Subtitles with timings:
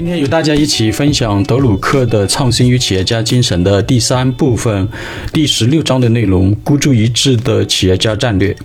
[0.00, 4.88] 今天与大家一起分享德鲁克的创新与企业家精神的第三部分，
[5.30, 8.56] 第十六章的内容：孤注一掷的企业家战略。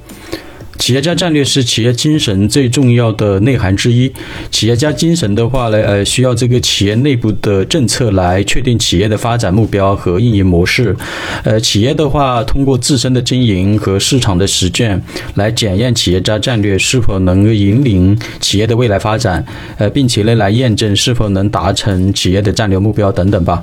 [0.78, 4.12] 企业家战略是企业精神最重要的内涵之一。
[4.52, 10.96] 企业家精神的话呢，呃，需要这个企业内部的政策来确定企业的发展目标和运营模式。
[11.44, 15.02] 呃，企业的话，通过自身的经营和市场的实践
[15.35, 19.44] 来检验企业家战略是否能够引领企业的未来发展。
[19.77, 23.62] 呃，并且呢，来验证是否能达成企业的战略目标等等吧。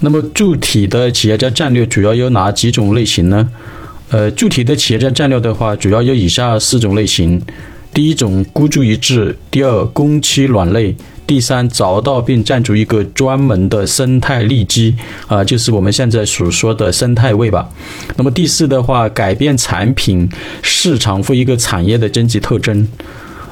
[0.00, 3.48] 那么，具体的企业家战略主要有哪几种类型呢？
[4.10, 7.40] 呃，具体的企业家战略的话，主要有以下四种类型：
[7.94, 10.92] 第一种孤注一掷；第二，攻其卵类；
[11.28, 14.96] 第三，找到并占住一个专门的生态利基，
[15.28, 17.70] 啊，就是我们现在所说的生态位吧。
[18.16, 20.28] 那么第四的话，改变产品
[20.60, 22.88] 市场或一个产业的征集特征。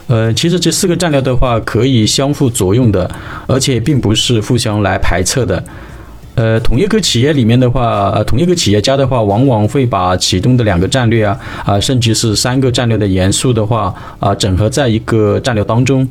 [0.08, 3.08] 呃，其实这四个战略的话，可以相互作用的，
[3.46, 5.62] 而且并不是互相来排斥的。
[6.38, 16.08] 呃，同一个企业里面的话，呃，同一个企业家的话，往往会把其中的两个战略啊，啊，甚至是三个战略的元素的话，啊，整合在一个战略当中。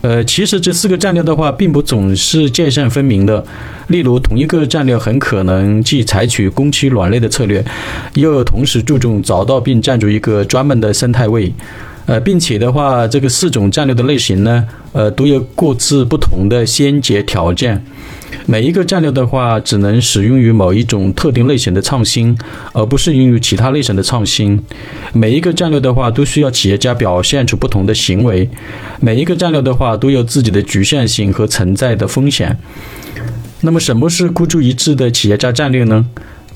[0.00, 3.44] 呃，其实这四个战略的话，并不总是界限分明的。
[3.86, 7.64] 例如，同一个战略很可能既采取攻其卵类的策略，
[8.14, 11.54] 又同时注重找到并占住一个专门的生态位。
[12.06, 17.84] 呃，并且的话，这个四种战略的类型呢，呃，都有各自不同的先决条件。
[18.44, 22.36] 每一个战略的话，只能使用于某一种特定类型的创新，
[22.72, 24.60] 而不是用于其他类型的创新。
[25.12, 28.50] 每一个战略的话，都需要企业家表现出不同的行为。
[29.00, 32.58] 每一个战略的话，都有自己的局限性和存在的风险。
[33.60, 36.04] 那么，什么是孤注一掷的企业家战略呢？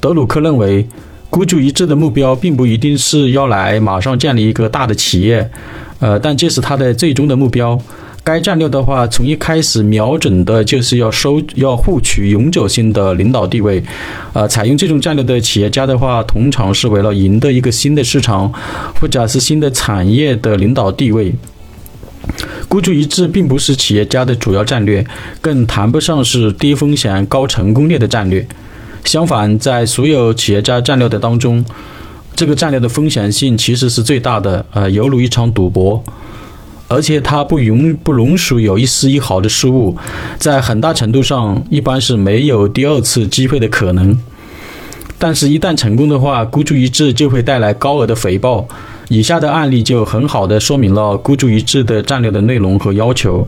[0.01, 0.87] 德鲁克认为。
[1.29, 5.51] 孤注一掷的目标并不一定是要来马上建立一个大的企业，
[5.99, 7.79] 呃，但这是他的最终的目标。
[8.25, 13.81] 该战略的话，从一开始瞄准的就是要收、要获取永久性的领导地位。
[14.33, 18.53] 呃，采用这种战略的企业家的话，通常是为了赢得一个新的市场
[19.01, 21.33] 或者是新的产业的领导地位。
[22.69, 25.07] 孤注一掷并不是企业家的主要战略，
[25.41, 28.45] 更谈不上是低风险高成功率的战略。
[29.07, 31.65] 相反，在所有企业家战略的当中，
[32.35, 36.03] 这个战略的风险性其实是最大的，呃，犹如一场赌博，
[36.89, 39.97] 而且它不容不容许有一丝一毫的失误，
[40.39, 44.19] 在很大程度上，一般是没有第二次机会的可能。
[45.19, 48.67] 但是，一旦成功的话，孤注一掷就会带来高额的回报。
[49.09, 53.47] 以下的案例就很好的说明了孤注一掷的战略的内容和要求。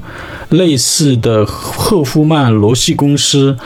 [0.50, 3.56] 类似的，赫夫曼罗西公司。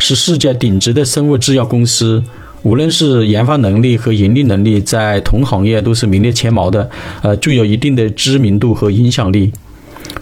[0.00, 2.22] 是世界顶级的生物制药公司，
[2.62, 6.88] 无论是研发能力和盈利能力，在同行业都是名列前茅的，
[7.20, 9.52] 呃，具有一定的知名度和影响力。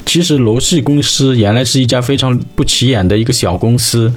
[0.06, 4.10] 其实罗氏公司原来是一家非常不起眼的一个小公司，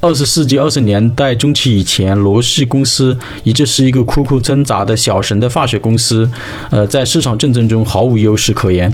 [0.00, 6.30] 二十世纪二十年代中期以前，罗氏公司一直是一个苦苦挣扎的小型的化学公司，
[6.70, 8.92] 呃，在市场竞争中毫无优势可言。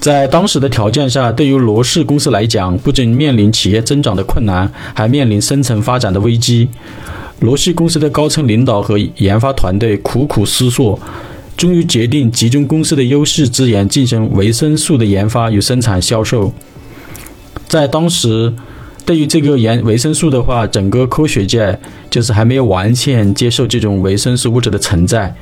[0.00, 6.68] 在当时的条件下，对于罗氏公司来讲，不仅面临企业增长的困难，还面临生存发展的危机。
[7.40, 10.98] 罗氏公司的高层领导和研发团队苦苦思索，
[11.56, 16.52] 终于决定集中公司的优势资源进行维生素的研发与生产销售。
[17.68, 18.52] 在当时，
[19.04, 21.78] 对于这个研维生素的话，整个科学界
[22.10, 25.34] 就是还没有完全接受这种维生素物质的存在。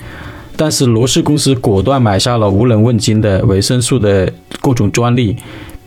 [0.57, 5.37] 但是罗氏公司果断买下了无人问津的维生素的各种专利，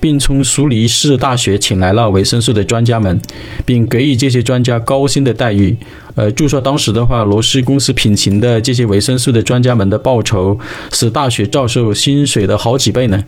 [0.03, 3.22] 并从苏黎世大学请来了维生素的专家们，
[3.66, 5.78] 并给予这些专家高薪的待遇。
[6.16, 10.59] 呃，据说当时的话，罗氏公司聘请的这些维生素的专家们的报酬
[10.91, 13.24] 是大学教授薪水的好几倍呢。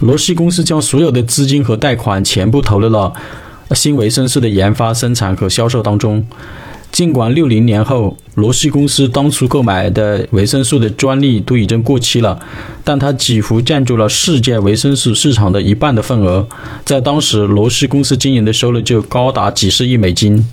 [0.00, 3.12] 罗氏公司将所有的资金和贷款全部投入了
[3.76, 6.26] 新维生素的研发、生产和销售当中。
[6.92, 12.38] 尽管六零年后，罗氏公司当初购买的维生素的专利都已经过期了，
[12.84, 16.46] 但它几乎占据了世界维生素市场的一半的份额。
[16.84, 20.46] 在当时，罗氏公司经营的收入就高达几十亿美金。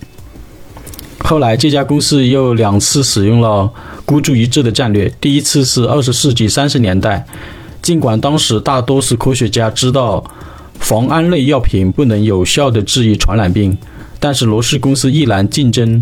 [1.20, 3.70] 后来，这家公司又两次使用了
[4.06, 5.14] 孤注一掷的战略。
[5.20, 7.28] 第一次是二十世纪三十年代，
[7.82, 10.24] 尽管当时大多数科学家知道
[10.82, 13.78] 磺胺类药品不能有效地治愈传染病，
[14.22, 16.02] 但是罗氏公司依然竞争。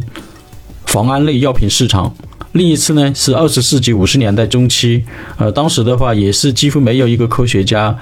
[0.88, 2.14] 防胺类药品市场。
[2.54, 5.04] 另一次呢是二十世纪五十年代中期，
[5.38, 7.96] 呃，当时的话也是几乎没有一个科学家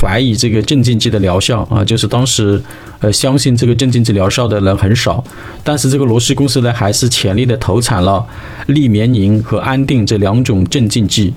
[0.00, 2.62] 怀疑这个镇静剂的疗效啊，就是当时
[3.00, 5.22] 呃相信这个镇静剂疗效的人很少。
[5.62, 8.24] 但是这个罗氏公司呢还是全力的投产了
[8.66, 11.34] 利眠宁和安定这两种镇静剂。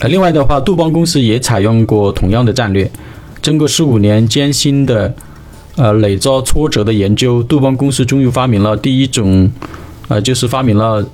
[0.00, 2.90] 呃，另外的话，杜邦公司也采用过同样的战略。
[3.42, 5.14] 经过十五年艰辛的，
[5.76, 9.50] 呃，累遭挫折的研究，杜邦公司终于发明了第一种，
[10.08, 11.04] 呃，就是发明了。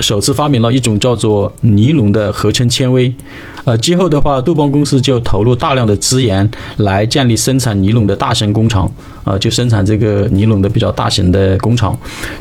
[0.00, 3.14] 首次发明了一种叫做尼龙的合成纤维，
[3.64, 8.90] 呃，之后的话，杜邦公司就投入大量的资源来建立生产尼龙的大型工厂，
[9.24, 11.94] 呃，就生产这个尼龙的比较大型的工厂，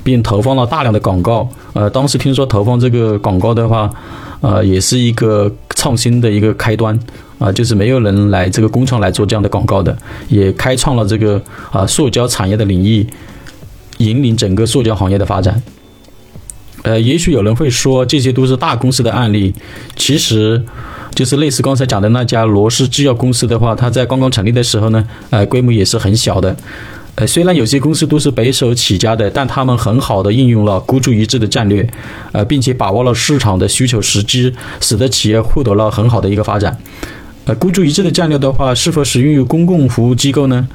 [0.06, 3.92] 并投放了大量的广告，呃，当时听说投放这个广告的话，
[4.42, 6.98] 呃，也是一个创新的一个开端，
[7.38, 9.98] 啊，就是没有人来这个工厂来做这样的广告的，
[10.30, 11.42] 也开创了这个
[11.72, 13.06] 啊塑胶产业的领域，
[13.98, 15.62] 引领整个塑胶行业的发展。
[16.84, 19.54] 呃，也许有人会说这些都是大公司的案例，
[19.98, 20.64] 其实
[21.14, 26.56] 就是类似刚才讲的那家罗氏制药公司的话，它在刚刚成立的时候呢，呃，规模也是很小的。
[27.20, 31.86] 呃，虽然有些公司都是白手起家的，但他们很好的应用了孤注一掷的战略，
[32.32, 36.78] 呃，并且把握了市场的需求时机，使得企业获得了很好的一个发展。
[37.44, 40.66] 呃，孤注一掷的战略的话，是否适用于公共服务机构呢？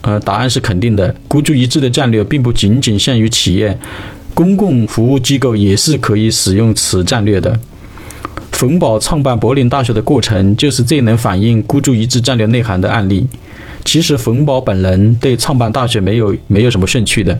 [0.00, 1.14] 呃，答案是肯定的。
[1.28, 3.78] 孤注一掷的战略并不仅仅限于企业。
[4.32, 7.60] 公共服务机构也是可以使用此战略的。
[8.52, 13.26] 冯宝创办柏林大学的过程，就是最能反映孤注一掷战略内涵的案例。
[13.84, 17.38] 其实，冯宝本人对创办大学没有没有什么兴趣的。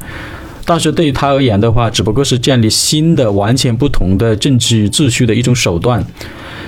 [0.66, 6.02] 大学对于他而言的话，只不过是建立新的、完全不同的政治秩序的一种手段。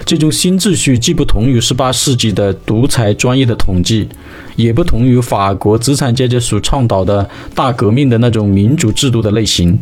[0.05, 4.09] 这种新秩序既不同于18世纪的独裁专业的统计，
[4.55, 9.79] 也不同于法国资产阶级所倡导的大革命的那种民主制度的类型，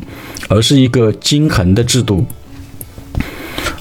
[0.48, 2.24] 而是一个均衡的制度。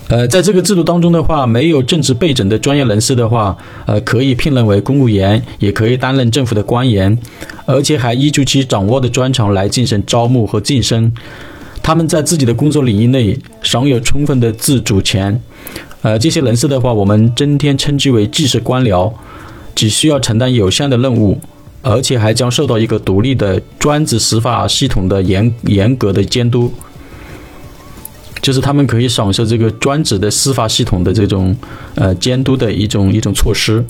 [0.09, 7.17] 呃，在这个制度当中的话，没有政治背景的专业人士的话，呃，可以聘任为公务员，也可以担任政府的官员，
[7.65, 11.11] 而且还依据其掌握的专长来进行招募和晋升。
[11.81, 15.41] 他们在自己的工作领域内享有充分的自主权。
[16.01, 19.11] 呃，这些人士的话，我们今天称之为技术官僚，
[19.73, 21.39] 只需要承担有限的任务，
[21.81, 26.71] 而且还将受到一个独立的专职司法系统的严严格的监督，
[28.43, 31.55] 就是他们可以享受这个专职的司法系统的这种
[31.95, 33.83] 呃监督的一种一种措施。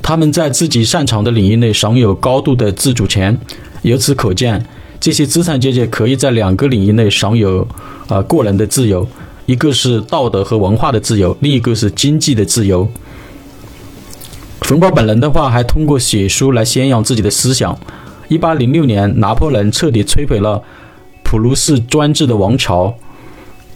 [0.00, 3.36] 他们在自己擅长的领域内享有高度的自主权，
[3.82, 4.64] 由此可见，
[5.00, 7.66] 这些资产阶级可以在两个领域内享有
[8.06, 9.06] 啊个人的自由。
[9.46, 12.86] 一个是道德和文化的自由，另一个是经济的自由。
[14.60, 17.76] 冯宝本人的话，还通过写书来宣扬自己的思想。
[18.28, 20.62] 一八零六年，拿破仑彻底摧毁了
[21.24, 22.94] 普鲁士专制的王朝，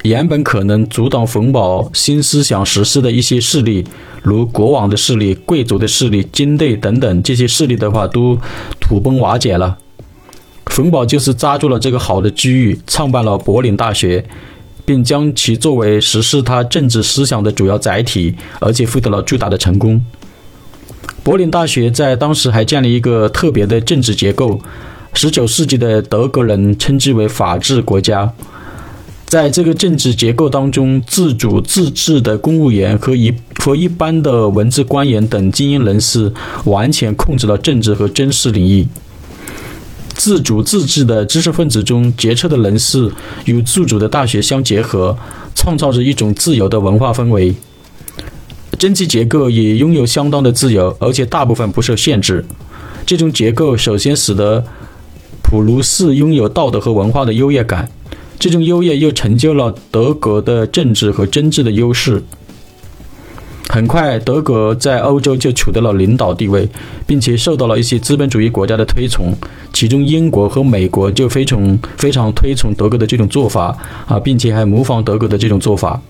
[0.02, 3.84] 原本可能阻挡冯宝新思想实施的一些势力，
[4.22, 8.38] 如国王的势力、贵族的势力、军队等等这些势力的话，都
[8.80, 9.78] 土崩瓦解了。
[10.66, 14.24] 冯宝就是抓住了这个好的机遇，创办了柏林大学。
[14.84, 20.04] 并将其作为实施他政治思想的主要载体，而且获得了巨大的成功。
[21.22, 24.60] 柏林大学在当时还建立一个特别的政治结构
[25.14, 28.32] ，19世纪的德国人称之为法治国家。
[29.32, 36.30] 在这个政治结构当中，自主自治的公务员和一和一般的文职官员等精英人士
[36.66, 38.86] 完全控制了政治和军事领域。
[40.12, 43.10] 自主自治的知识分子中，杰出的人士
[43.46, 45.16] 与自主的大学相结合，
[45.54, 47.54] 创造着一种自由的文化氛围。
[48.78, 52.44] 经济结构也拥有相当的自由，而且大部分不受限制。
[53.06, 54.62] 这种结构首先使得
[55.42, 57.90] 普鲁士拥有道德和文化的优越感，
[58.42, 62.20] 这种优越又成就了德国的政治和经济的优势。
[63.68, 66.68] 很快，德国在欧洲就取得了领导地位，
[67.06, 69.32] 并且受到了一些资本主义国家的推崇。
[69.72, 76.02] 其中，英国和美国就非常非常推崇德国的这种做法啊，并且还模仿德国的这种做法。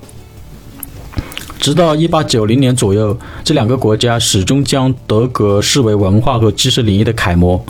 [1.61, 7.63] 直到1890年左右，这两个国家始终将德国视为文化和知识领域的楷模。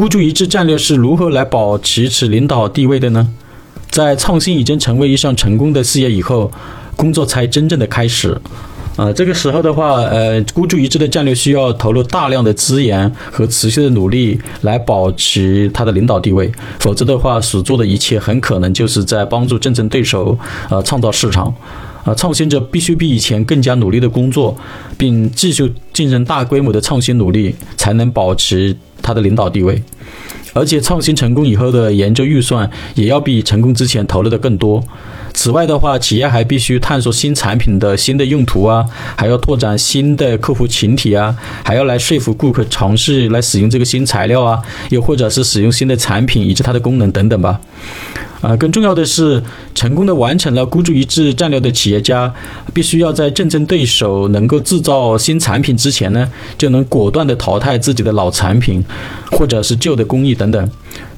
[0.00, 3.28] 孤注一掷战略是如何来保持此领导地位的呢？
[3.90, 6.50] 在创新已经成为一项成功的事业以后。
[6.96, 8.38] 工作才真正的开始，
[8.96, 20.38] 呃，这个时候的话，呃，孤注一掷的战略需要投入大量的资源和持续的努力来保持它的领导地位，否则的话，所做的一切很可能就是在帮助竞争对手，
[20.68, 21.54] 呃，创造市场，
[22.04, 24.54] 啊，创新者必须比以前更加努力的工作，
[24.98, 28.76] 并继续进行大规模的创新努力，才能保持
[29.10, 29.82] 他的领导地位，
[30.54, 34.80] 而且创新成功以后的研究预算也要比成功之前投入的更多。
[35.32, 38.84] 此外的话，企业还必须探索新产品的新的用途啊，
[39.16, 41.34] 还要拓展新的客户群体啊，
[41.64, 44.60] 还要来说服顾客尝试来使用这个新材料啊，
[44.90, 47.60] 又或者是使用新的产品以及它的功能等等吧。
[48.40, 49.42] 啊，更重要的是，
[49.74, 52.32] 成功的完成了孤注一掷战略的企业家，
[52.72, 58.82] 必须要在竞争对手能够制造新产品之前呢，就能果断的淘汰自己的老产品，
[59.30, 60.70] 或者是旧的工艺等等。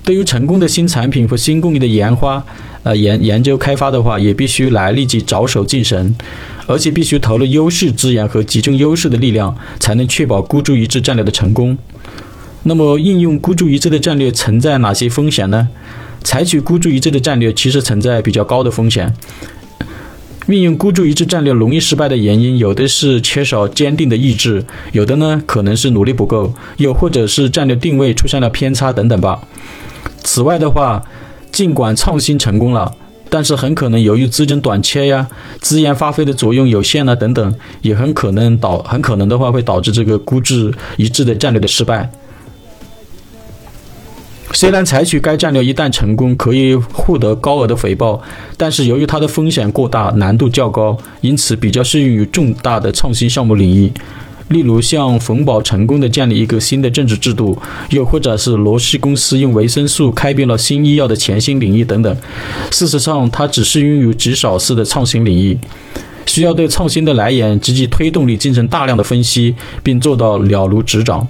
[0.04, 2.44] 对于成功的新产品和新工艺的研发，
[2.82, 6.14] 呃研研究开发的话，也必须来立即着手进行，
[6.66, 11.78] 而且必须投入优势资源和集中优势的力量，才能确保孤注一掷战略的成功。
[12.64, 15.68] 那么，应用孤注一掷的战略存在哪些风险呢？
[16.24, 19.14] 采取孤注一掷的战略其实存在比较高的风险。
[20.46, 29.40] 运用孤注一掷战略容易失败的原因，有的是缺少坚定的意志，有的呢可能是努力不够，又或者是战略定位出现了偏差等等吧。
[30.22, 31.02] 此外的话，
[31.50, 32.94] 尽管创新成功了，
[33.28, 35.28] 但是很可能由于资金短缺呀，
[35.60, 42.10] 资源发挥的作用有限啊等等，也很可能导很可能的话会导致这个估值一致的战略的失败。
[44.54, 48.20] 虽然采取该战略一旦成功可以获得高额的回报，
[48.58, 53.90] 但是由于它的风险过大，难度较高，因此比较适用于重大的创新项目领域。
[54.52, 57.58] 例如像冯宝成功的建立一个新的政治制度，
[57.90, 62.16] 又或者是罗氏公司用维生素开辟了新医药的全新领域等等。
[62.70, 65.58] 事实上，它只是拥有极少数的创新领域，
[66.26, 71.26] 需要对创新的来源及其推动力进行大量的分析，并做到了如指掌。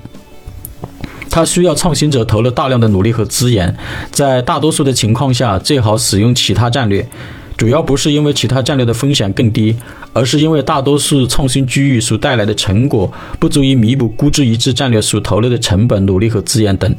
[1.31, 3.75] 它需要创新者投入大量的努力和资源，
[4.11, 7.09] 在大多数的情况下，最好使用其他战略。
[7.57, 9.77] 主要不是因为其他战略的风险更低，
[10.13, 16.95] 而是因为大多数创新机遇所带来的成果不足以弥补孤注一掷战略所投入的成本、努力和资源等。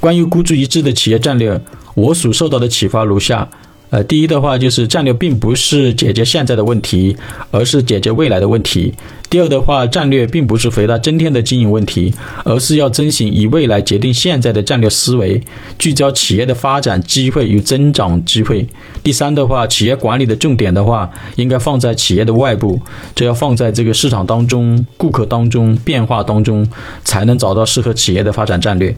[0.00, 1.60] 关于孤注一掷的企业战略，
[1.94, 3.48] 我所受到的启发如下。
[3.90, 7.16] 呃，第一的话就是战略并不是解决现在的问题，
[7.50, 8.94] 而是解决未来的问题。
[9.30, 12.12] 第二的话，战略并不是回答今天的经营问题，
[12.44, 15.40] 而是要遵循以未来决定现在的战略思维，
[15.78, 18.66] 聚焦企业的发展机会与增长机会。
[19.04, 22.80] 第三的话，企业管理的重点的话，应该放在企业的外部，
[23.14, 26.68] 这要放在这个市场当中、顾客当中、变化当中，
[27.04, 28.92] 才能找到适合企业的发展战略。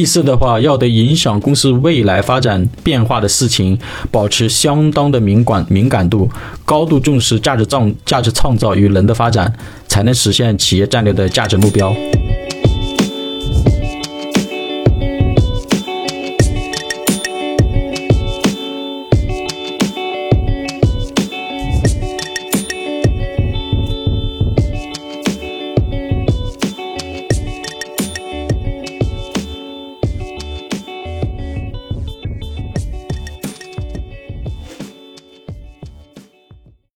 [0.00, 3.78] 第四的话，要对影响公司未来发展变化的事情
[4.10, 6.26] 保持相当的敏感敏感度，
[6.64, 9.52] 高度重视价值创价值创造与人的发展，
[9.88, 11.94] 才能实现企业战略的价值目标。